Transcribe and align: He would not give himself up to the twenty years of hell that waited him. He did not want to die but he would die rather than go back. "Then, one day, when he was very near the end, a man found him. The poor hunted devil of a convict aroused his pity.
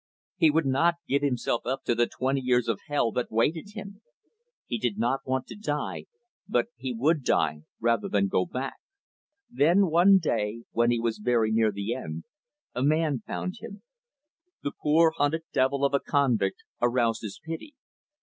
He 0.37 0.49
would 0.49 0.65
not 0.65 0.95
give 1.07 1.21
himself 1.21 1.67
up 1.67 1.83
to 1.83 1.93
the 1.93 2.07
twenty 2.07 2.41
years 2.41 2.67
of 2.67 2.79
hell 2.87 3.11
that 3.11 3.29
waited 3.31 3.75
him. 3.75 4.01
He 4.65 4.79
did 4.79 4.97
not 4.97 5.27
want 5.27 5.45
to 5.45 5.55
die 5.55 6.07
but 6.49 6.69
he 6.75 6.91
would 6.91 7.23
die 7.23 7.65
rather 7.79 8.09
than 8.09 8.27
go 8.27 8.47
back. 8.47 8.77
"Then, 9.51 9.91
one 9.91 10.17
day, 10.17 10.63
when 10.71 10.89
he 10.89 10.99
was 10.99 11.19
very 11.19 11.51
near 11.51 11.71
the 11.71 11.93
end, 11.93 12.23
a 12.73 12.81
man 12.81 13.21
found 13.27 13.57
him. 13.59 13.83
The 14.63 14.71
poor 14.81 15.13
hunted 15.17 15.43
devil 15.53 15.85
of 15.85 15.93
a 15.93 15.99
convict 15.99 16.63
aroused 16.81 17.21
his 17.21 17.39
pity. 17.39 17.75